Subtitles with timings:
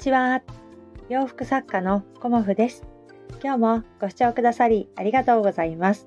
[0.00, 0.40] ちは。
[1.10, 2.86] 洋服作家のコモフです。
[3.44, 6.06] 今日もご視聴くださりありがとうございます。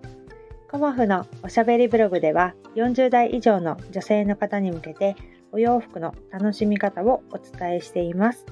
[0.67, 5.15] コモフのおしゃべりブログでは40代以上の女性の方に向けて
[5.51, 8.47] お洋服の楽しみ方をお伝えしています。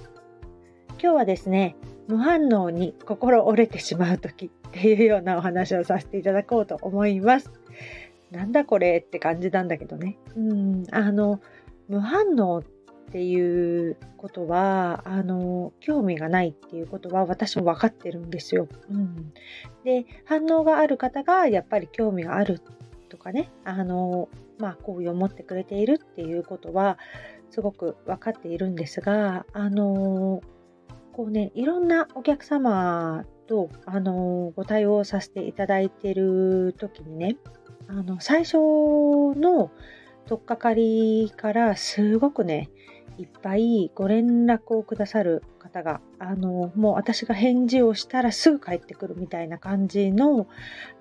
[1.02, 1.76] 今日はですね、
[2.08, 7.52] 無反応に心折れてしまう時 っていうようなお話をさせていただこうと思います。
[8.30, 10.20] なんだこれって感じなんだけどね。
[10.38, 11.42] うん、あの、
[11.88, 12.64] 無反応っ
[13.12, 18.70] っていうことはあの興味がないっていうことは私も分かってるんですよ。
[18.90, 19.34] うん、
[19.84, 22.62] で反応がある方がやっぱり興味がある
[23.10, 24.30] とかねあの、
[24.60, 26.98] まあ、好意を持ってくれているっていうことは
[27.50, 30.42] すごく分かっているんですがあの
[31.12, 37.36] こうねいろんなお客様とあのご対応させていただいている時にね
[37.90, 39.70] あの最初の
[40.28, 42.70] 取っかかりからすごくね
[43.18, 50.48] いっぱいご連絡をくださる方が、あの、もう私が返事をしたらすぐ帰ってくるみたいな感じの、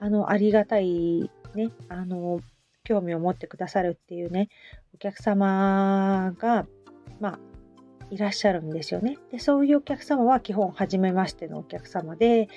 [0.01, 2.41] あの、ありがたいね、あの、
[2.85, 4.49] 興味を持ってくださるっていうね、
[4.95, 6.67] お客様が、
[7.21, 7.39] まあ、
[8.11, 9.19] いらっしゃるんですよね。
[9.31, 12.49] で、そういうお客様は基本、初めましてのお客様で、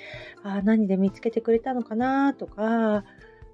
[0.42, 3.04] あ何で見つけてくれたのかなとか、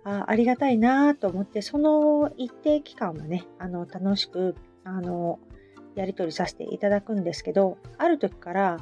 [0.03, 5.39] あありがたいなと思って、その一定期間はね、あの、楽しく、あの、
[5.95, 8.79] やり取りさせていただくんですけど、ある時から、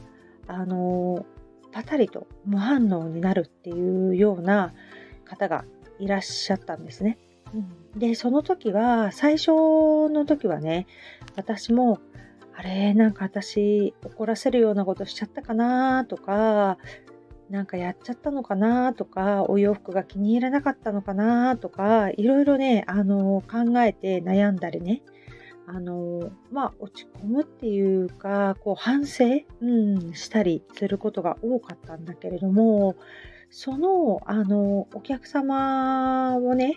[0.46, 1.26] あの
[1.72, 4.72] パタリと無反応になるっていうような
[5.24, 5.64] 方が
[5.98, 7.18] いらっしゃったんですね。
[7.54, 10.86] うん、で、その時は、最初の時はね、
[11.36, 12.00] 私も、
[12.54, 16.78] あれ、なんか私怒らせるようなことしちゃったかなとか、
[17.50, 25.02] なんかやっちゃったのかなとか、お洋服が気に入らなかったのかなとか、いろいろね、あの、考えて悩んだりね、
[25.70, 29.24] あのまあ、落ち込むっていうかこう反省、
[29.60, 32.96] うん、したりすることが多かったんだけれども
[33.50, 36.76] そのあのお客様をね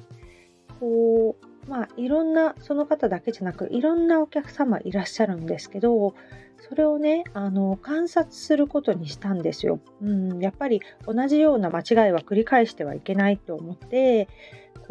[0.81, 6.13] こうまあいろんなその方だけじゃなくいろんなお客様いらっしゃるんですけど
[6.59, 10.39] それをねあの観察することにしたんですよ、うん。
[10.39, 14.27] やっぱり同じような間違いは繰り返してはいけないと思って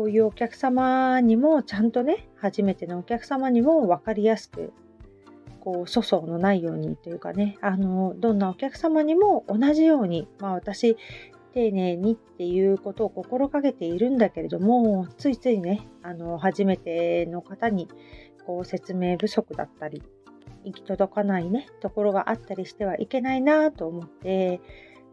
[0.01, 4.73] こういうお客様にもちゃんとね初めてのお客様にも分かりやすく
[5.61, 10.97] こう粗相のないようにというかねあのどんなお客様にも同じように、まあ、私
[11.53, 17.87] 丁寧にっていうことを心がけているんだけれどもついついねあの初めての方に
[18.47, 20.03] こう説明不足だったり
[20.65, 24.63] 行き届かないねところがあったりしてはいけないなと思って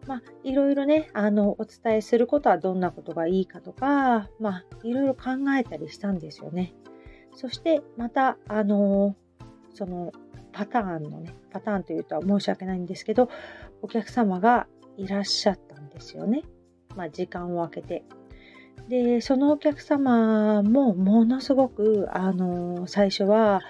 [0.06, 6.74] まあ、いろいろね、あの、お伝えすることはどんなことがいいかとか、まあ、いろいろ考えたりしたんですよね。
[7.35, 9.16] そして、また、あの、
[9.74, 10.12] その、
[10.53, 13.30] パターンのね、パターンというとは申し訳ないんですけど、
[13.81, 16.44] お客様がいらっしゃったんですよね。
[16.96, 18.03] まあ、時間を空けて。
[18.90, 23.62] で、そのお客様もものすごく、あの、最初は、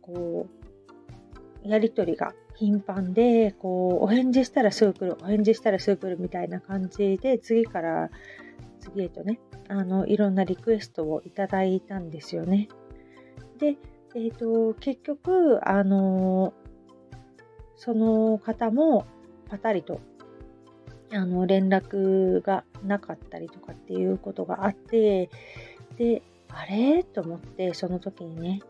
[0.00, 0.46] こ
[1.64, 8.08] う、やりとりが頻繁でこうお返事したらすぐ来るお返事したらすぐ来るみたいな感じで次から
[8.78, 12.68] 次へとねあのいろんなリクエストをいただいたんですよね。
[13.58, 13.76] で、
[14.14, 16.54] えーと、結局あの
[17.74, 19.06] その方も
[19.48, 20.00] パタリと
[21.12, 25.30] あの連絡がなかったりとかっていうことがあって
[25.96, 27.02] であれ？
[27.02, 28.60] と思ってその時にね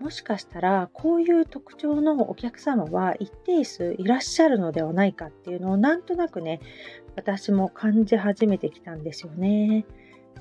[0.00, 6.60] もしかしたらこういう特徴のお客様は一定数いらっしゃるのではないかっていうのをなんとなくね
[7.16, 9.86] 私も感じ始めてきたんですよね。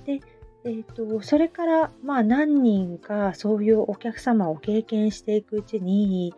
[0.06, 0.20] で、
[0.66, 6.34] えーと、それからまあ何人かそういうお客様を経験していくうちに、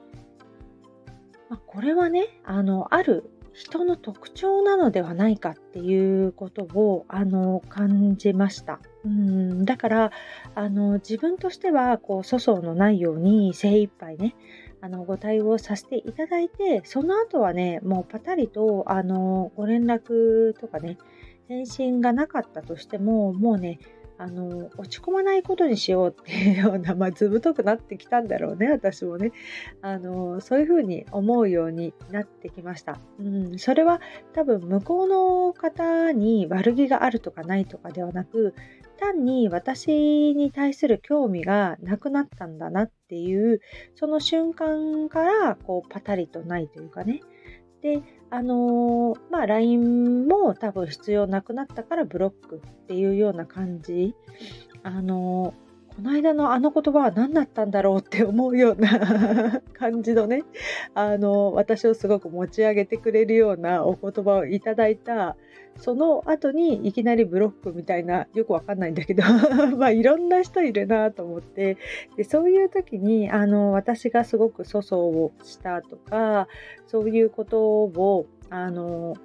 [1.49, 8.79] まあ、これはねあのある人の特徴なのではないかっていうことをあの感じました。
[9.03, 10.11] うんだから
[10.53, 14.35] あの自分としてはこう粗相のないように精一杯ね
[14.79, 20.99] あのご対応させていただいてその後はねもうパタリとあのご連絡とかね
[21.47, 23.79] 返信がなかったとしてももうね
[24.19, 29.31] あの落ち込まないことにしようっていうような、 まあ、ずぶとくなってきたんだろうね私もね。
[29.81, 34.01] あのそういうふうに思うようになってきました、うん、それは
[34.33, 38.53] 多分向こうの方に悪気があるとかないとかではなく
[38.97, 43.61] 単に私に対する興味がなくなったんだなっていう
[43.95, 47.21] その瞬間からこうパタリとないというかね。
[47.81, 54.15] であのー、まあ LINE も多分必要なくなったからブロックっていうような感じ。
[54.83, 55.66] あのー、
[55.97, 60.43] この間のあの言葉は何だったんだろうって思うような 感じのね
[60.93, 65.35] あの私をすごく持ち上げてくれるようなお言葉をいただいた。
[65.79, 69.21] その後にいきなりブロックみたいなよくわかんないんだけど
[69.77, 71.77] まあいろんな人いるなと思って。
[72.15, 76.47] でそういう時にあの私がすごく粗相をしたとか
[76.87, 79.15] そういうことをあの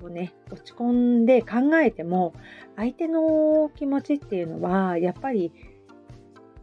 [0.00, 2.34] こうね落ち込んで考えても
[2.76, 5.52] 相手の気持ちっていうのはやっぱり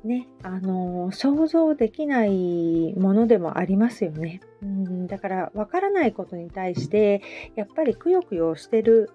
[0.03, 4.41] ねあの想像できないものでもありますよね。
[4.61, 7.21] うんだから分からないことに対して
[7.55, 9.11] やっぱりくよくよしてる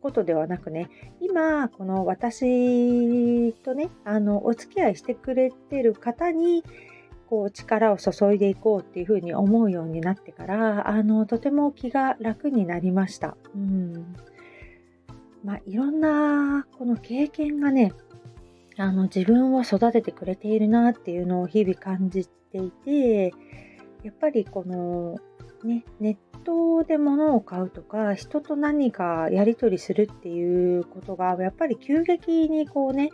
[0.00, 0.88] ことではなくね
[1.20, 6.62] 今この私とねあのお付き合いしてくれてる方に
[7.28, 13.36] こう力を注いでいこうっていうふうに思うようになってからあのとても気が楽になりました。
[13.54, 14.16] うん
[15.44, 17.92] まあ、いろんなこの経験がね
[18.76, 23.32] あの自分を育ててくれているなっていうのを日々感じていて
[24.02, 25.16] やっぱりこの
[25.64, 33.10] ねネットで物を買うとか人と何かやり取りするっていうことがやっぱり急激にこうね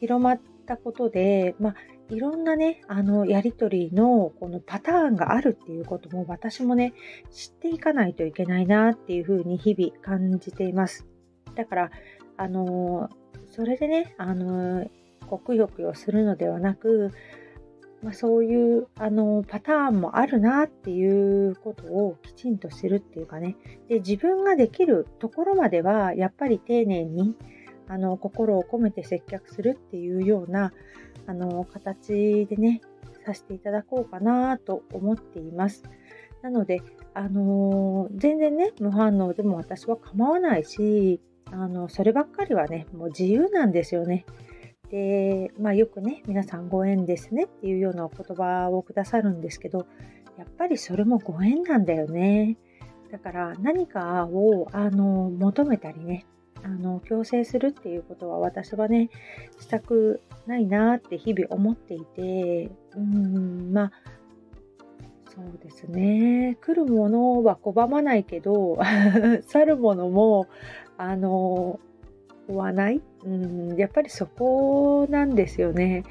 [0.00, 1.74] 広まったことで、まあ、
[2.10, 6.92] いろんなね、あの、やりとりのこのパターンがあるっていうことも私もね、
[7.30, 11.06] 知っていかないといけないなっていうふうに日々感じています。
[11.54, 11.90] だから、
[12.36, 13.08] あの、
[13.50, 14.86] それでね、あの、
[15.26, 17.10] こくよくよするのではなく、
[18.04, 23.56] まあ、そういうあのパターンもあるなっていうことをきちんと知るっていうかね
[23.88, 27.34] で自分ができるところまではやっぱり丁寧に
[27.88, 30.72] あの心を込めて接客するっていうような
[31.26, 32.80] あの形でね
[33.24, 35.82] させていただこうかなと思っています。
[36.42, 36.82] なので、
[37.14, 41.20] あのー、全然ね無反応でも私は構わないし
[41.50, 44.26] あのそればっかりはねもう自由なんですよね。
[44.90, 49.86] で、まあ、よくね皆さんご縁ですねっていうようなお言葉をくださるんですけど
[50.36, 52.58] やっぱりそれもご縁なんだよね。
[53.10, 56.26] だから何かをあの求めたりね
[56.64, 59.10] あの強制するっていうことは私はね
[59.60, 63.92] したくないなって日々思っていてうんまあ
[65.34, 66.56] そうですね。
[66.60, 68.78] 来るものは拒まないけど
[69.42, 70.46] 去るものも
[70.96, 71.80] あの
[72.48, 73.02] 追わない。
[73.24, 76.04] うんやっぱりそこなんですよね。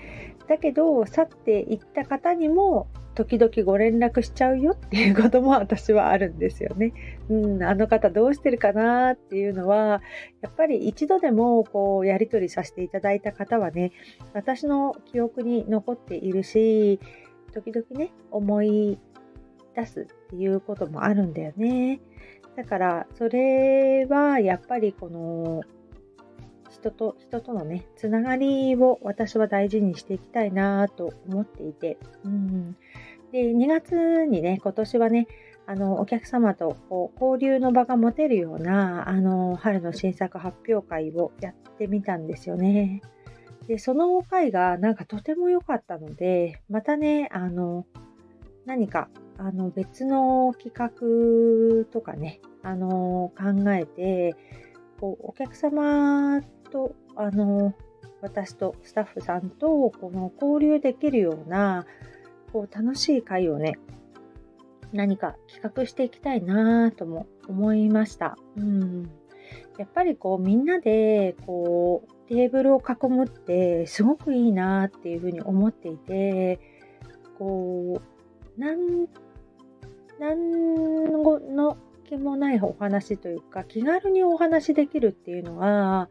[0.48, 6.94] だけど去っていった方にも時々ご連絡しちゃうよっていうことも私はあるんですよね。
[7.30, 10.02] うん、あの方どうしてるかなっていうのは、
[10.42, 13.92] やっぱり一度でもこうやり取りさせていただいた方はね、
[14.34, 17.00] 私の記憶に残っているし、
[17.54, 18.98] 時々ね、思い
[19.76, 22.02] 出すっていうこともあるんだよね。
[22.56, 25.62] だから、それはやっぱりこの、
[26.84, 32.76] 人と人とのね、つながりを私は大事にしていきたいなと思っていて、うん。
[33.32, 35.28] で、2月にね、今年はね、
[35.66, 43.02] あの、お客様とこう交流の場が持てるような、あの、春の新作発表会をやってみたんですよね。
[43.68, 47.86] で、その会がなんかとても良かったので、またね、あの、
[48.66, 49.08] 何か、
[49.38, 54.36] あの、別の企画とかね、あの、考えて、
[55.00, 56.42] こう、お客様
[56.74, 57.74] と、あの、
[58.24, 61.86] 私とスタッフさんとこの交流できるような
[62.54, 63.74] こう楽しい会をね
[64.94, 68.38] 何か企画していきたいなとも思いました。
[68.56, 69.10] うん、
[69.78, 76.62] やっぱりこうみんなでこうテーブルを囲むってすごくいいなっていうふうに思っていて
[77.38, 78.00] こ
[78.58, 79.08] うなん
[80.20, 86.08] 何の気もないお話というか気軽にお話できるっていうのは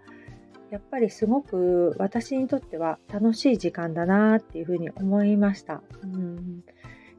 [0.73, 5.83] やっぱりすごく私にとっては楽しい時間だなっていうふうに思いました。
[6.03, 6.65] うん、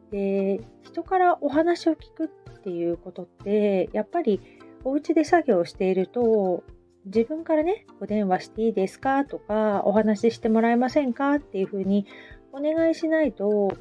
[0.10, 4.41] で人からお話を聞くっていうことってやっぱり
[4.83, 6.63] お家で作業していると
[7.05, 9.24] 自分からねお電話していいですか？
[9.24, 11.36] とかお話ししてもらえませんか？
[11.36, 12.07] っていうふうに
[12.53, 13.77] お願いしないと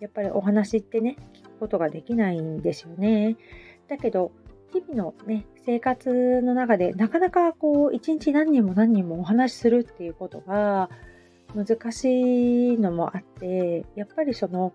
[0.00, 3.36] やっぱりお話ってね聞くことができないんですよね。
[3.88, 4.32] だけど
[4.72, 10.90] 日々のね、生活の中でなかなかこう、一日何人も何人もお話しするっていうことが
[11.54, 14.72] 難しいのもあって、やっぱりその、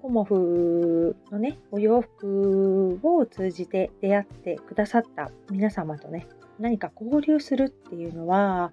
[0.00, 6.26] コモフのね、お洋服を通じて出会ってくださった皆様とね、
[6.58, 8.72] 何か交流するっていうのは、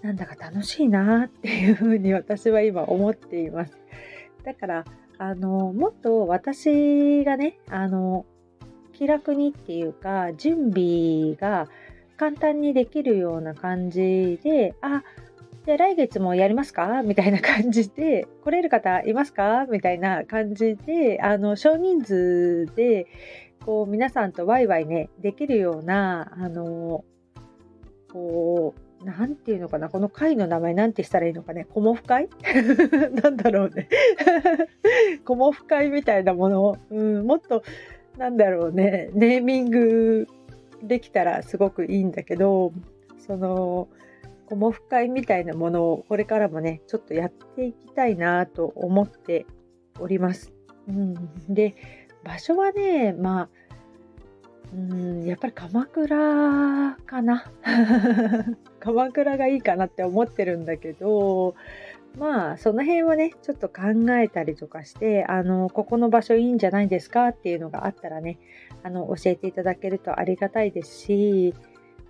[0.00, 3.76] なんだか楽しいなっていうふうに私は今思っています。
[4.44, 4.84] だから、
[5.18, 8.24] あの、もっと私がね、あの、
[8.94, 11.68] 気楽にっていうか準備が
[12.16, 15.02] 簡単にできるような感じであ
[15.66, 17.02] で、来月もやりますか？
[17.02, 19.66] みたいな感じで、来れる方いますか？
[19.70, 23.06] みたいな感じで、あの、少人数で、
[23.64, 27.04] こう、皆さんとワイワイね、できるような、あの、
[28.12, 32.28] こう、なんていうのかな、この会の名前なんてしたらいいのかね、コモフ会？
[33.22, 33.88] なんだろうね。
[35.24, 37.62] コモフ会みたいなものを、うん、もっと、
[38.16, 40.28] なんだろうね、ネーミング
[40.82, 42.72] できたらすごくいいんだけど、
[43.18, 43.88] その、
[44.46, 49.46] コモフ会みたいなものをこれからもね、ちょっとやっていきたいなと思って
[49.98, 50.52] おります。
[50.88, 51.14] うん、
[51.48, 51.74] で、
[52.22, 53.48] 場所はね、まあ、
[54.74, 57.50] うん、やっぱり鎌倉かな。
[58.80, 61.54] 鎌倉がいいかなって思ってるんだけど、
[62.18, 68.38] まあ、その辺はね、ちょっと考えたりとかして、あの、ここの場所いいんじゃないですかっていうのがあったらね、
[68.84, 71.54] あの、教えていただけるとありがたいですし、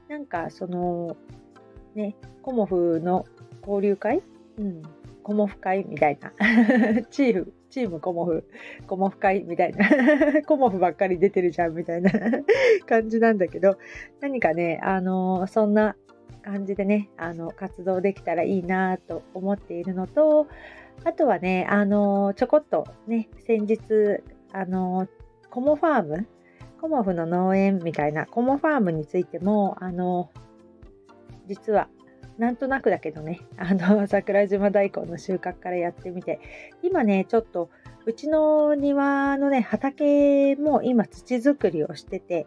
[0.08, 1.16] なんか、その、
[1.94, 3.24] ね、コモフの
[3.62, 4.22] 交流会？
[4.58, 4.82] うん。
[5.22, 6.32] コモフ会みたいな。
[7.10, 8.44] チーム、チームコモフ、
[8.86, 9.88] コモフ会みたいな。
[10.44, 12.10] コモフばっかり出てるじゃんみたいな
[12.86, 13.78] 感じなんだけど、
[14.20, 15.96] 何かね、あのそんな
[16.44, 20.46] 感じでね、あの、活動できたらいいなと思っているのと、
[21.02, 23.78] あとはね、あのちょこっとね、先日、
[24.52, 25.08] あの
[25.50, 26.28] コモファーム
[26.80, 30.30] コモフの農園みたいなコモファームについても、あの
[31.48, 31.88] 実は
[32.38, 36.40] なんとなくだけどね、あの、 桜島大根の収穫からやってみて、
[36.82, 37.70] 今ね、ちょっと、
[38.06, 42.46] うちの庭のね、畑も今土作りをしてて、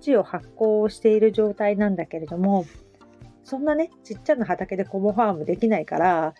[0.00, 2.64] 土を発酵している状態なんだけれども、
[3.46, 6.34] そんなね、ちっちゃな畑でコモファームできないから、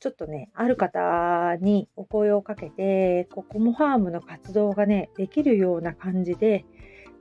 [0.00, 6.64] ちょっとね、ある方にお声をかけて、こコモファームの活動がね、できるような感じで、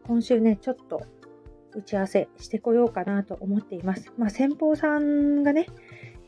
[0.08, 1.04] 今週ね、ちょっと
[1.76, 4.12] 打ち合わせしてこようかなと思っています。
[4.18, 5.68] まあ、先方さんがね、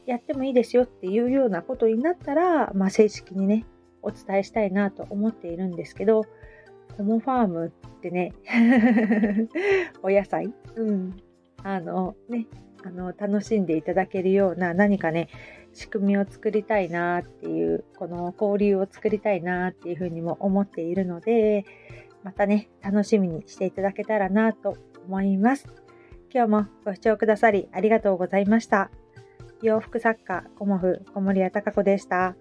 [0.05, 3.65] やってもいいですよっていうようなことになったら、まあ、正式にね、
[4.03, 6.25] お伝えしたいなと思っているんですけど、
[6.95, 8.33] コモファームってね、
[10.03, 11.17] お野菜、うん、
[11.63, 12.47] あのね、
[12.85, 15.29] あの楽しんでいただけるような何かね、
[15.73, 21.65] 仕組みを作りたいなっていう、この交流を作りたいなっていうふうにも思っているので、
[22.23, 25.67] またね、楽しみにしていただけたらなと思います。
[26.33, 28.91] 今日もご視聴くださりありがとうございました。
[29.61, 32.35] 洋服作家、コモフ、小森屋隆子でした。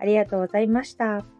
[0.00, 1.37] ありがとうございました。